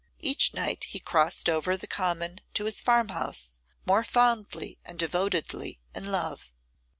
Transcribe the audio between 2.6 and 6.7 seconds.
his farmhouse more fondly and devotedly in love.